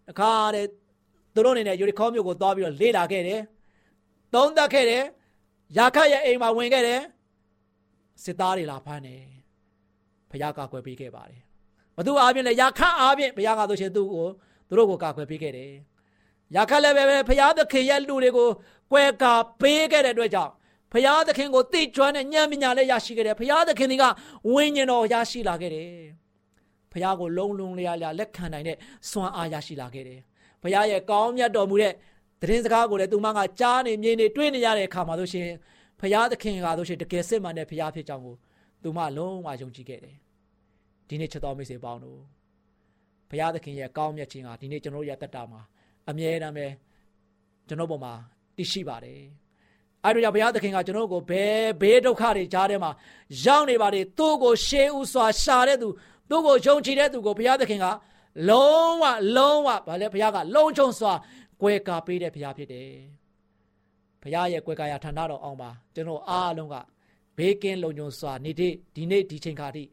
[0.08, 0.66] တခါတဲ့
[1.34, 3.42] သူတို့အနေနဲ့ယူရီခေါမြို့ကိုသွားပြီးတော့လေ့လာခဲ့တယ်
[4.34, 5.04] သုံးသပ်ခဲ့တယ်
[5.78, 7.02] ယာခတ်ရဲ့အိမ်မှာဝင်ခဲ့တယ်
[8.24, 9.24] စစ်သားတွေလာဖမ်းတယ်
[10.32, 11.42] ဖရာကကွယ်ပေးခဲ့ပါတယ်
[11.98, 14.28] ဘသူအားဖြင့်လဲယာခတ်အားဖြင့်ဘုရားကဆိုရှင်သူ့ကို
[14.68, 15.72] သူတို့ကိုကာကွယ်ပေးခဲ့တယ်
[16.56, 18.50] ယာခတ်လည်းပဲဘုရားသခင်ရဲ့လူတွေကို
[18.92, 20.54] ကွယ်ကာပေးခဲ့တဲ့အတွက်ကြောင့်
[20.94, 24.04] ဖရာသခင်ကိုသိကျွမ်းတဲ့ဉာဏ်ပညာလည်းရရှိခဲ့တယ်ဖရာသခင်က
[24.52, 25.90] ဝိညာဉ်တော်ရရှိလာခဲ့တယ်
[26.92, 28.78] ဖရာကိုလုံးလုံးလျားလျားလက်ခံနိုင်တဲ့
[29.10, 30.20] စွမ်းအားရရှိလာခဲ့တယ်
[30.64, 31.94] ဖရာရဲ့ကောင်းမြတ်တော်မူတဲ့
[32.42, 35.48] သတင်းစကားကိုလည်းသူမကကြားနေမြင်နေတွေ့နေရတဲ့အခါမှာဆိုရှင်
[36.00, 38.36] ဖရာသခင်ကဆိုရှင်တကယ်စစ်မှန်တဲ့ဖရာဖြစ်ကြောင်းကို
[38.84, 40.16] သူမလုံးဝယုံကြည်ခဲ့တယ်
[41.08, 42.20] ဒီနေ့ချက်တော်မိတ်ဆွေပေါင်းတို့
[43.30, 45.62] ဘုရားသခင်ရဲ့ကောင်းမြတ်ခြင်းဟာဒီနေ့ကျွန်တော်ရဲ့တက်တာမှာ
[46.10, 46.68] အမြဲတမ်းပဲ
[47.68, 48.14] ကျွန်တော်ပေါ်မှာ
[48.58, 49.22] တည်ရှိပါတယ်
[50.06, 52.92] အဲ့တော့ဘုရားသခင်ကကျွန်တော်ကိုဘယ်ဘေးဒုက္ခတွေကြားထဲမှာ
[53.44, 55.88] ရောက်နေပါတယ်သူ့ကိုရှေးဥစွာရှာတဲ့သူ
[56.30, 57.86] သူ့ကိုယုံကြည်တဲ့သူကိုဘုရားသခင်က
[58.50, 59.04] လုံးဝ
[59.38, 61.14] လုံးဝဗာလဲဘုရားကလုံးချုံစွာ
[61.62, 62.90] ကွယ်ကာပေးတဲ့ဘုရားဖြစ်တယ်
[64.24, 66.76] ဘုရားရဲ့ကွယ်ကာရဌာနတော်အောင်ပါကျွန်တော်အားလုံးက
[67.38, 68.56] ဘေးကင်းလုံခြုံစွာနေ့
[68.96, 69.84] ဒီနေ့ဒီချိန်ခါထိ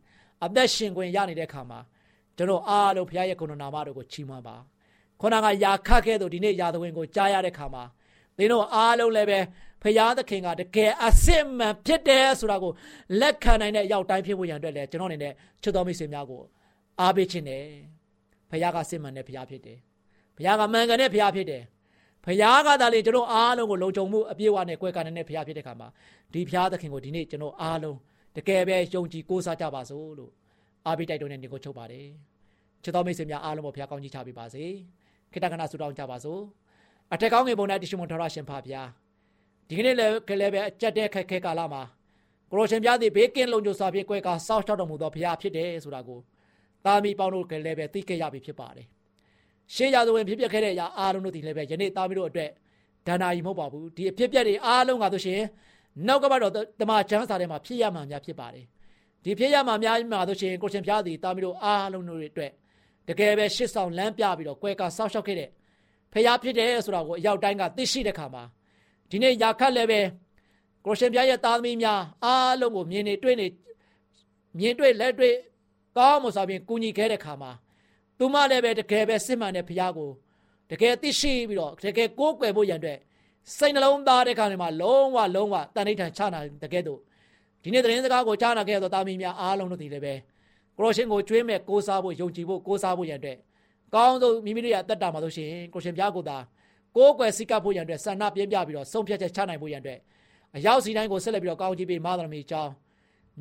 [0.45, 1.79] အသက်ရှင်ခွင့်ရနေတဲ့အခါမှာ
[2.37, 4.57] ကျွန်တော်အားလုံးဘုရားရဲ့ဂုဏနာမတော်ကိုချီးမွမ်းပါ
[5.21, 7.85] ခொနကယာခတ်ခဲ့သူဒီနေ့ယာသဝင်ကိုကြားရတဲ့အခါမှာ
[8.37, 9.39] သင်တို့အားလုံးလည်းပဲ
[9.83, 12.73] ဖရာသခင်ကတကယ်အစစ်မှန်ဖြစ်တယ်ဆိုတာကို
[13.21, 16.43] လက်ခံနိုင်တဲ့အရောက်တိုင်းဖြစ်ဖို့ရန်အတွက်လည်းကျွန်တော်အနေနဲ့ချစ်တော်မိတ်ဆွေများကို
[17.01, 17.65] အားပေးခြင်းတယ်
[18.51, 19.79] ဖရာကစစ်မှန်တဲ့ဖရာဖြစ်တယ်
[20.37, 21.63] ဖရာကမှန်ကန်တဲ့ဖရာဖြစ်တယ်
[22.27, 25.89] ဖရာကသာလေကျွန်တော်အားလုံးကိုလုံခြုံမှုအပြည့်အဝနဲ့ကွဲကာနေတဲ့ဖရာဖြစ်တဲ့ခါမှာ
[26.33, 27.97] ဒီဖရာသခင်ကိုဒီနေ့ကျွန်တော်အားလုံး
[28.37, 30.33] တကယ်ပဲယုံကြည်ကိုးစားကြပါစို့လို့
[30.87, 32.07] အားပေးတိုက်တွန်းတဲ့ညီကိုချုပ်ပါတယ်
[32.83, 34.65] ချစ်တော်မိတ်ဆွေများအားလုံးကိုဖရာကောင်းကြီးချပေးပါစေ
[35.33, 36.41] ခိတ္တကနာဆုတောင်းကြပါစို့
[37.13, 38.83] အထက်ကောင်းငယ်ပုံနဲ့တရှိမွန်ထောရရှင်ဖပါဗျာ
[39.71, 41.83] ဒီကနေ့လည်းကလေးပဲအကြက်တဲ့ခက်ခဲကာလမှာ
[42.51, 46.19] ကိုရိုရှင်ပြားသည်ဘေးကင်းလုံခြုံစွာဖြင့်ကွယ်ကာစောင့်ရှောက်တော်မူသောဘုရားဖြစ်တယ်ဆိုတာကို
[46.85, 48.87] သာမီပေါင်းတို့ကလည်းပဲသိခဲ့ရပြီဖြစ်ပါတယ်
[49.75, 52.51] ရှေးရာဇဝင်ဖြစ်ပျက်ခဲ့တဲ့အရာအားလုံးတို့ဒီလည်းပဲယနေ့သားမီးတို့အတွက်
[53.07, 55.41] ဒါနာကြီးမဟုတ်ပါဘူးဒီအဖြစ်ပျက်တွေအားလုံးကဆိုရှင်
[56.07, 58.67] နောက်ကဘတော့တမချမ်းစာထဲမှာဖြစ်ရမှာများဖြစ်ပါတယ်
[59.25, 62.51] ဒီဖြစ်ရမှာများမှာဆိုရှင်ကိုရှင်ပြားသည်သားမီးတို့အားလုံးတို့အတွက်
[63.09, 65.49] တကယ်ပဲရှစ်ဆောင်လမ်းပြပြီးတော့ကွယ်ကာစောင့်ရှောက်ခဲ့တဲ့
[66.13, 68.45] ဖះဖြစ်တယ်ဆိုတာကိုအရောက်တိုင်းကသိရှိတဲ့ခါမှာ
[69.11, 70.01] ဒီနေ့ယာခတ်လည်းပဲ
[70.85, 73.47] ကိုရှင်ပြရဲ့သားသမီးများအားလုံးကိုမြင်နေတွေ့နေ
[74.59, 75.35] မြင်တွေ့လက်တွေ့
[75.97, 77.51] ကောင်းမွန်စွာဖြင့်ကူညီခဲ့တဲ့ခါမှာ
[78.19, 80.11] သူမလည်းပဲတကယ်ပဲစစ်မှန်တဲ့ဘုရားကို
[80.71, 82.99] တကယ်သိရှိပြီးတော့တကယ်ကိုးကွယ်ဖို့ရန်အတွက်
[83.57, 87.01] စိတ်နှလုံးသားတဲ့ခါတွေမှာလုံးဝလုံးဝတန်ဋိဌာန်ချနာတကယ်တော့
[87.63, 90.15] ဒီနေ့သတင်းစကားကိုကြားနာခဲ့သောသားမီးများအားလုံးတို့ဒီလည်းပဲ
[90.79, 93.39] ကိုရရှင်ကိုကျွေးမဲ့ကိုးစားဖို့ယုံကြည်ဖို့ကိုးစားဖို့ရန်အတွက်
[93.95, 96.37] ကောင်းဆုံးမိမိတို့ရဲ့အသက်တာမှာဆိုရှင်ကိုရှင်ဘုရားကိုသာ
[96.97, 99.99] ကိုးကွယ်စိတ်ကပ်ဖို့ရန်အတွက်ဆန္ဒပြင်းပြပြီးတော့ဆုံးဖြတ်ချက်ချနိုင်ဖို့ရန်အတွက်
[100.57, 102.73] အရောက်စီတိုင်းကိုဆက်လက်ပြီးတော့ကောင်းချီးပေးမာတော်မီအကြောင်း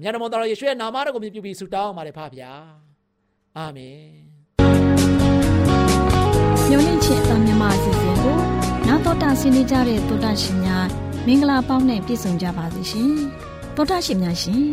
[0.01, 2.51] မြတ်တော်တော်ယေရှုရဲ့နာမတော်ကိုမြည်ပြီးဆုတောင်းပါတယ်ဖပါဗျာ
[3.57, 3.99] အာမင်
[6.69, 8.37] ညွန်လင့်ချင်းအသမြမအစီအစဉ်ကို
[8.87, 10.87] နာတော်တာဆင်းနေကြတဲ့တောတာရှင်များ
[11.25, 13.13] မင်္ဂလာပေါင်းနဲ့ပြည့်စုံကြပါစေရှင်
[13.75, 14.63] တောတာရှင်များရှင်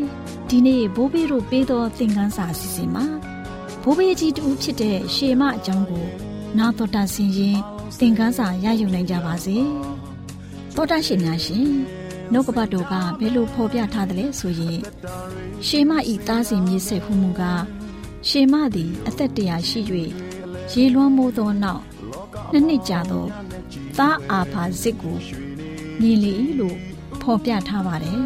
[0.48, 3.04] ဒီနေ့ဘိုးဘေးတို့ပေးသောသင်ခန်းစာအစီအစဉ်မှာ
[3.82, 6.25] ဘိုးဘေးကြီးတူဖြစ်တဲ့ရှေမအကြောင်းကို
[6.58, 7.58] နာတော်တာဆင်ရင်
[7.98, 9.56] သင်ခန်းစာရယူနိုင်ကြပါစေ
[10.74, 11.66] တောတာရှင်များရှင်
[12.32, 14.78] နှုတ်ကပတ်တော်ကဘယ်လိုဖော်ပြထားသလဲဆိုရင်
[15.66, 17.62] ရှေမဤသားစဉ်မြေဆက်ဟုမူကား
[18.28, 19.80] ရှေမသည်အသက်တရာရှိ၍
[20.72, 21.82] ရေလွှမ်းမိုးသောနောက်
[22.52, 23.26] နှစ်နှစ်ကြာသော
[23.98, 25.16] သားအာဖာစစ်ကို
[26.00, 26.76] မြင်လေလို့
[27.22, 28.20] ဖော်ပြထားပါတယ်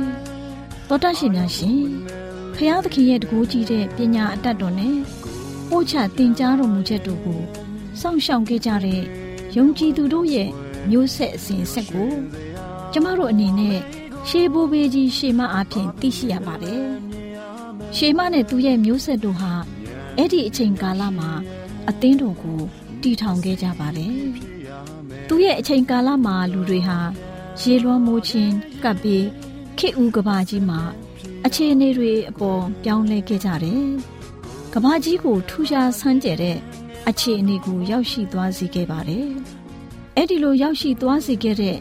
[0.89, 1.81] တောတရှင်များရှင်
[2.55, 4.97] ဖျားသခင်ရဲ့တကူကြီးတဲ့ပညာအတတ်တော်နဲ့
[5.69, 7.41] ပို့ချတင်ကြားတော်မူချက်တို့ကို
[8.01, 9.03] စောင့်ရှောက်ခဲ့ကြတဲ့
[9.57, 10.51] ယုံကြည်သူတို့ရဲ့
[10.91, 12.13] မျိုးဆက်အစဉ်ဆက်ကို
[12.93, 13.79] ကျမတို့အနေနဲ့
[14.29, 16.83] ရှေးဘိုးဘေးကြီးရှေမအားဖြင့်သိရှိရပါတယ်။
[17.97, 19.53] ရှေမနဲ့သူရဲ့မျိုးဆက်တို့ဟာ
[20.17, 21.31] အဲ့ဒီအချိန်ကာလမှာ
[21.89, 22.61] အသင်းတော်ကို
[23.03, 24.17] တည်ထောင်ခဲ့ကြပါတယ်။
[25.29, 26.99] သူရဲ့အချိန်ကာလမှာလူတွေဟာ
[27.61, 28.53] ရေလွှမ်းမိုးခြင်း
[28.85, 29.27] ကပ်ပြီး
[29.79, 30.81] ခေဦးကဘာကြီးမှာ
[31.47, 33.85] အခြေအနေတွေအပေါ်ပြောင်းလဲခဲ့ကြတယ်။
[34.75, 36.57] ကဘာကြီးကိုထူးခြားဆန်းကျယ်တဲ့
[37.09, 39.29] အခြေအနေကိုရောက်ရှိသွားစေခဲ့ပါတယ်။
[40.17, 41.77] အဲ့ဒီလိုရောက်ရှိသွားစေခဲ့တဲ့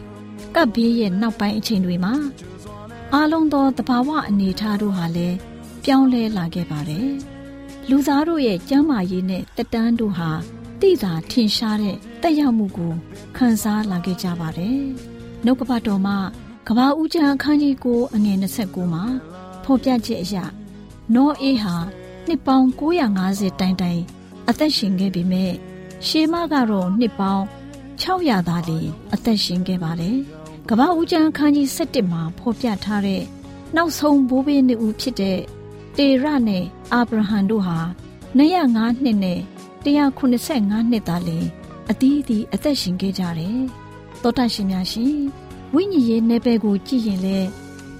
[0.54, 2.14] ကပ်ဘေးရဲ့နောက်ပိုင်းအချိန်တွေမှာ
[3.14, 5.36] အားလုံးသောတဘာဝအနေအထားတို့ဟာလည်း
[5.84, 7.08] ပြောင်းလဲလာခဲ့ပါတယ်။
[7.88, 10.30] လူသားတို့ရဲ့ကျမ်းမာရေးနဲ့တက်တန်းတို့ဟာ
[10.80, 12.92] တိသာထင်ရှားတဲ့တက်ရောက်မှုကို
[13.36, 14.80] ခံစားလာခဲ့ကြပါတယ်။
[15.44, 16.18] နှုတ်ကပတ်တော်မှာ
[16.68, 19.04] ကဘာဦးကျမ်းအခန်းကြီးကိုအငယ်29မှာ
[19.64, 20.36] ဖော်ပြချက်အရ
[21.14, 21.76] နောအေးဟာ
[22.26, 24.02] နှစ်ပေါင်း950တိုင်တိုင်
[24.50, 25.52] အသက်ရှင်ခဲ့ပေမဲ့
[26.06, 27.44] ရှေမကတော့နှစ်ပေါင်း
[28.02, 28.80] 600သားလီ
[29.14, 30.18] အသက်ရှင်ခဲ့ပါတယ်။
[30.68, 33.22] ကမ္ဘာဦးကျန်းခန်းကြီး7မှာဖော်ပြထားတဲ့
[33.76, 35.38] နောက်ဆုံးဘိုးဘေးနှစ်ဦးဖြစ်တဲ့
[35.96, 37.78] တေရနဲ့အာဗြဟံတို့ဟာ
[38.38, 39.40] 205နှစ်နဲ့
[39.84, 41.38] 185နှစ်သားလီ
[41.90, 43.58] အသီးသီးအသက်ရှင်ခဲ့ကြတယ်။
[44.22, 45.16] သောတာရှင်များရှင်
[45.74, 47.48] ဝိညာဉ်ရေးနယ်ပယ်ကိုကြည့်ရင်လည်း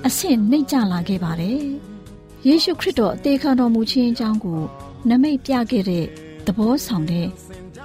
[0.07, 1.61] အဆင့်နှိမ့်ကျလာခဲ့ပါတယ်။
[2.47, 4.61] ယေရှုခရစ်တော်အသေးခံတော်မူခြင်းအကြောင်းကို
[5.09, 7.29] နမိတ်ပြခဲ့တဲ့သ ဘောဆောင်တဲ့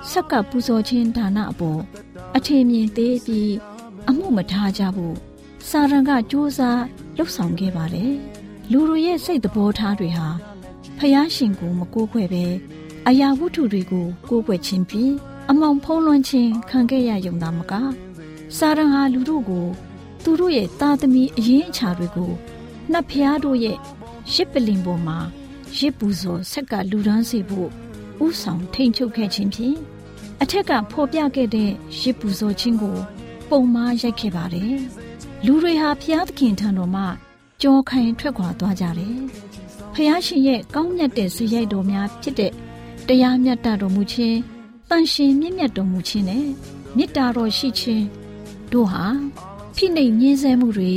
[0.09, 1.81] ဆက်ကပူဇော်ခြင်းဒါနအပေါ်
[2.35, 3.53] အထင်မြင်သေးပြီး
[4.09, 5.17] အမှုမထားကြဘူး
[5.69, 6.83] စာရန်ကစူးစမ်း
[7.17, 8.13] လှုပ်ဆောင်ခဲ့ပါတယ်
[8.71, 10.27] လူတို့ရဲ့စိတ်သဘောထားတွေဟာ
[10.97, 12.45] ဖျားရှင်ကိုမကိုးခွဲပဲ
[13.07, 15.13] အရာဝတ္ထုတွေကိုကိုးကွယ်ခြင်းဖြင့်
[15.49, 17.73] အမောင်ဖုံးလွှမ်းခြင်းခံခဲ့ရယုံသာမက
[18.57, 19.65] စာရန်ဟာလူတို့ကို
[20.23, 22.31] သူတို့ရဲ့သားသမီးအရင်းအချာတွေကို
[22.91, 23.77] နှက်ဖျားတို့ရဲ့
[24.33, 25.19] ရစ်ပလင်ပေါ်မှာ
[25.77, 27.69] ရစ်ပူဇော်ဆက်ကလူဒန်းစေဖို့
[28.25, 29.77] ဥဆောင်ထိန်ချုပ်ခဲ့ခြင်းဖြင့်
[30.41, 32.97] အထက်ကဖော်ပြခဲ့တဲ့ရစ်ပူဇော်ခြင်းကို
[33.49, 34.75] ပုံမားရိုက်ခဲ့ပါတယ်။
[35.45, 37.03] လူတွေဟာဖျားသခင်ထံတော်မှ
[37.61, 39.17] ကြောခိုင်ထွက်ခွာသွားကြတယ်။
[39.93, 42.51] ဖျားရှင်ရဲ့ကောင်းမြတ်တဲ့ဇေယျတော်များဖြစ်တဲ့
[43.07, 44.37] တရားမြတ်တော်မူခြင်း
[44.89, 46.47] တန်ရှင်မြင့်မြတ်တော်မူခြင်းနဲ့
[46.97, 48.05] မေတ္တာတော်ရှိခြင်း
[48.71, 49.05] တို့ဟာ
[49.75, 50.93] ဖိနှိပ်ညှင်းဆဲမှုတွေ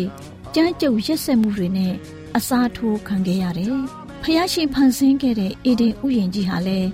[0.54, 1.94] ကြမ်းကြုတ်ရက်စက်မှုတွေနဲ့
[2.36, 3.76] အစားထိုးခံခဲ့ရတယ်။
[4.22, 6.88] ဖျားရှင်ဖန်ဆင်းခဲ့တဲ့အေဒင်ဥယျာဉ်ကြီးဟာလည်း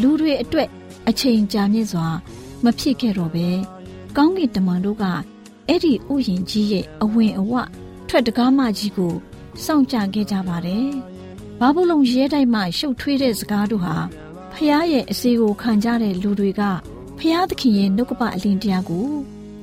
[0.00, 0.68] လူတွေအတွက်
[1.08, 2.06] အချိန်ကြာမြင့်စွာ
[2.64, 3.48] မဖြစ်ခဲ့တော့ပဲ
[4.16, 5.04] ကောင်းကင်တမန်တို့က
[5.68, 7.52] အဲ့ဒီဥယျင်ကြီးရဲ့အဝင်အဝ
[8.08, 9.14] ထွက်တကားမကြီးကို
[9.64, 10.88] စောင့်ကြခဲ့ကြပါတယ်။
[11.60, 13.96] ဘာဘူးလုံရဲတိုက်မှရှုပ်ထွေးတဲ့စကားတို့ဟာ
[14.52, 16.62] ဖះရဲ့အစီကိုခံကြတဲ့လူတွေက
[17.18, 19.06] ဖះသခင်ရဲ့နှုတ်ကပအလင်းတရားကို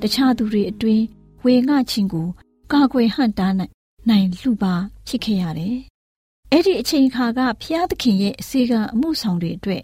[0.02, 1.04] တခြားသူတွေအတွင်း
[1.44, 2.28] ဝေငှခြင်းကို
[2.72, 3.72] ကာကွယ်ဟန့်တားနိုင်
[4.10, 4.74] နိုင်လှပါ
[5.08, 5.78] ဖြစ်ခဲ့ရတယ်။
[6.52, 9.84] အဲ့ဒီအချိန်ခါကဖះသခင်ရဲ့အစီကံအမှုဆောင်တွေအတွက်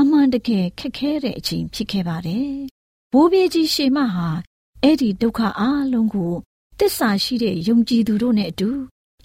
[0.00, 2.50] အမှန်တကယ်ခက်ခဲတဲ့အချိန်ဖြစ်ခဲ့ပါတယ်။
[3.12, 4.28] ဘိုးဘေးကြီးရှေမဟာ
[4.82, 6.32] အဲ့ဒီဒုက္ခအလုံးကို
[6.80, 8.70] တစ္ဆာရှိတဲ့ယုံကြည်သူတို့နဲ့အတူ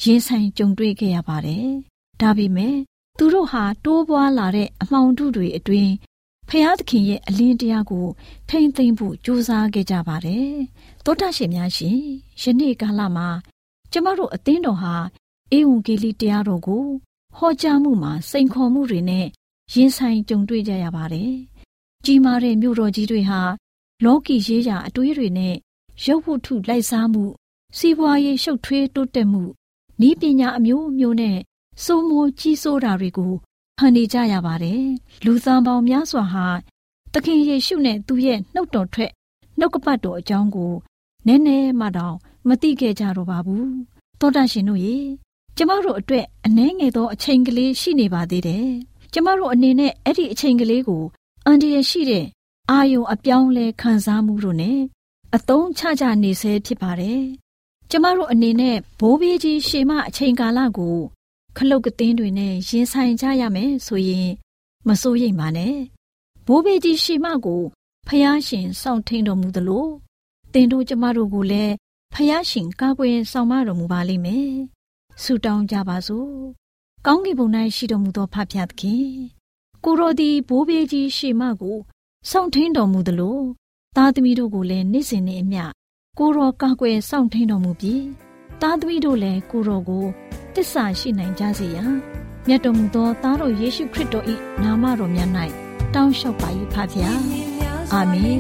[0.03, 1.67] ရင်ဆိုင်ကြုံတွေ့ခဲ့ရပါတယ်။
[2.21, 2.77] ဒါပေမဲ့
[3.17, 5.91] သူတို့ဟာတိုးပွားလာတဲ့အမှောင်ထုတွေအတွင်း
[6.49, 8.07] ဖျားသခင်ရဲ့အလင်းတရားကို
[8.49, 10.49] ထိမ့်သိမ့်ဖို့ကြိုးစားခဲ့ကြပါတယ်။
[11.05, 11.99] သောတာရှင်များရှင်
[12.41, 13.29] ယနေ့ကာလမှာ
[13.91, 14.95] ကျမတို့အသင်းတော်ဟာ
[15.51, 16.85] အေဝံဂေလိတရားတော်ကို
[17.37, 19.27] ဟောကြားမှုမှာစိန်ခေါ်မှုတွေနဲ့
[19.73, 21.31] ရင်ဆိုင်ကြုံတွေ့ကြရပါတယ်။
[22.05, 23.41] ကြီးမားတဲ့မြို့တော်ကြီးတွေဟာ
[24.03, 25.55] လောကီရေးရာအတွေးတွေနဲ့
[26.05, 27.23] ရုပ်ဝတ္ထုလိုက်စားမှု
[27.77, 29.43] စီးပွားရေးရှုပ်ထွေးတိုးတက်မှု
[30.07, 31.37] ဤပညာအမျိုးမျိုးနဲ့
[31.83, 33.33] စိုးမိုးကြီးစိုးတာတွေကို
[33.79, 34.83] ဟန်နေကြရပါတယ်
[35.25, 36.47] လူသားပေါင်းများစွာဟာ
[37.13, 39.11] သခင်ယေရှုနဲ့သူ့ရဲ့နှုတ်တော်ထွက်
[39.59, 40.73] နှုတ်ကပတ်တော်အကြောင်းကို
[41.27, 42.15] နည်းနည်းမှတော့
[42.47, 43.71] မသိခဲ့ကြတော့ပါဘူး
[44.19, 44.97] သောတာရှင်တို့ရေ
[45.57, 48.69] ကျမတို့အတွက်အနှဲငယ်သောအချိန်ကလေးရှိနေပါသေးတယ်
[49.13, 51.03] ကျမတို့အနေနဲ့အဲ့ဒီအချိန်ကလေးကို
[51.45, 52.25] အန်ဒီရရှိတဲ့
[52.69, 54.79] အာယုံအပြောင်းလဲခံစားမှုတို့နဲ့
[55.35, 57.21] အသုံးချကြနေဆဲဖြစ်ပါတယ်
[57.89, 60.97] ကျမတို့အနေနဲ့ဘိုးဘေးကြီးရှေမအချိန်ကာလကို
[61.57, 64.29] ခလုတ်ကသင်းတွေနဲ့ရင်ဆိုင်ကြရမယ်ဆိုရင်
[64.87, 65.75] မစိုးရိမ်ပါနဲ့
[66.47, 67.61] ဘိုးဘေးကြီးရှေမကို
[68.07, 69.87] ဖျားရှင်စောင့်ထိန်တော်မူသလို
[70.53, 71.73] တင်တို့ကျမတို့ကိုလည်း
[72.13, 74.51] ဖျားရှင်ကာကွယ်ဆောင်မတော်မူပါလိမ့်မယ်
[75.23, 76.60] ဆုတောင်းကြပါစို့
[77.07, 79.05] ကောင်းကင်ဘုံ၌ရှိတော်မူသောဖဖျားသခင်
[79.83, 81.77] ကိုရိုဒီဘိုးဘေးကြီးရှေမကို
[82.29, 83.37] စောင့်ထိန်တော်မူသလို
[83.97, 85.63] သားသမီးတို့ကိုလည်းနေ့စဉ်နဲ့အမျှ
[86.19, 88.03] ကိုရောကာကွယ်စောင့်ထိန်တော်မူပြီး
[88.61, 90.05] သားသမီးတို့လည်းကိုရောကို
[90.55, 91.91] တစ္ဆာရှိနိုင်ကြစေရန်
[92.47, 94.25] မြတ်တော်မူသောသားတော်ယေရှုခရစ်တော်၏
[94.63, 95.29] နာမတော်မြတ်၌
[95.95, 97.19] တောင်းလျှောက်ပါ၏ဖဖျား
[97.93, 98.39] အာမင်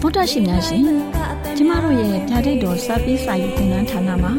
[0.00, 0.82] ဗုဒ္ဓရှင်များရှင်
[1.56, 4.34] ကျမတို့ရဲ့ဓာတ်တိတ်တော်စပေးစာယူသင်တန်းဌာနမှာ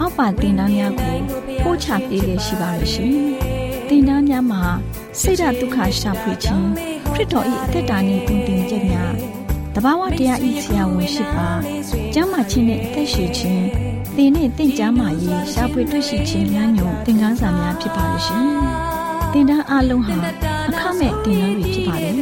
[0.00, 1.16] အောက်ပါသင်တန်းများကို
[1.64, 3.12] ပို့ချပေးလေရှိပါမယ်ရှင်
[3.88, 4.62] သင်တန်းများမှာ
[5.20, 6.66] ဆိဒ္ဓတုခရှာဖွေခြင်း
[7.12, 9.12] ခရစ်တော်၏အသက်တာနှင့်တုန်တင်ခြင်းများ
[9.74, 11.48] တဘာဝတရားဤဆရာဝန်ရှိပါ
[12.14, 13.64] ကျမ်းမာခြင်းနဲ့အသက်ရှိခြင်း
[14.16, 18.44] သင်နဲ့တင့်ကြမာရေးရှားပွေတွေ့ရှိခြင်းများညွန်သင်ခန်းစာများဖြစ်ပါလိမ့်ရှင်
[19.32, 20.16] သင်တန်းအလုံးဟာ
[20.70, 22.14] အခမဲ့သင်တန်းတွေဖြစ်ပါတယ်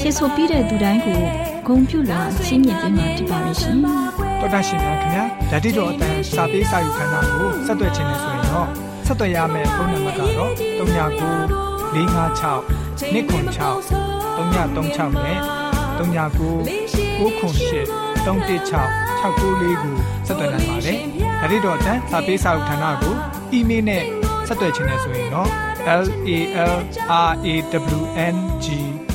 [0.00, 1.20] ဖြစ်ဆိုပြီးတဲ့သူတိုင်းကို
[1.66, 8.68] ဂုံပြုလာရှင်းမြင်ပေးမှာဖြစ်ပါလိမ့်ရှင် တော်တာရှင်များခင်ဗျာဓာတိတော်အတန်းစာပေးစာယူခန်းစာကိုဆက်သွယ်ခြင်းနဲ့ဆိုရင်တော့
[9.06, 12.64] ဆက်သွယ်ရမယ့်ဖုန်းနံပါတ်ကတော့39 656
[13.12, 13.14] 296
[14.36, 15.38] 336နဲ့
[15.96, 16.18] 39 6 9
[16.94, 17.24] 6 9
[18.24, 20.98] 356 699ကိုဆက်သွင်းနိုင်ပါတယ်။
[21.42, 23.14] ဒါ့အပြင်အတန်းစာပေးစာဥထာဏာကို
[23.52, 24.02] အီးမေးလ်နဲ့
[24.46, 25.50] ဆက်သွယ်ခြင်းနဲ့ဆိုရင်တော့
[25.86, 26.04] l a l
[26.72, 27.54] r a
[27.96, 28.00] w
[28.34, 28.93] n g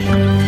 [0.00, 0.47] ကျွန်ု